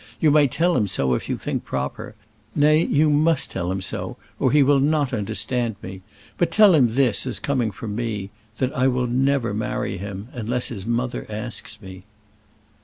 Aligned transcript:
You 0.19 0.31
may 0.31 0.47
tell 0.47 0.75
him 0.75 0.87
so 0.87 1.13
if 1.13 1.29
you 1.29 1.37
think 1.37 1.63
proper 1.63 2.15
nay, 2.55 2.83
you 2.83 3.07
must 3.07 3.51
tell 3.51 3.71
him 3.71 3.81
so, 3.81 4.17
or 4.39 4.51
he 4.51 4.63
will 4.63 4.79
not 4.79 5.13
understand 5.13 5.75
me. 5.83 6.01
But 6.39 6.49
tell 6.49 6.73
him 6.73 6.95
this, 6.95 7.27
as 7.27 7.39
coming 7.39 7.69
from 7.69 7.95
me: 7.95 8.31
that 8.57 8.73
I 8.75 8.87
will 8.87 9.05
never 9.05 9.53
marry 9.53 9.99
him, 9.99 10.29
unless 10.33 10.69
his 10.69 10.87
mother 10.87 11.27
asks 11.29 11.79
me." 11.83 12.05